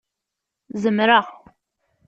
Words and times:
Zemreɣ? 0.81 1.25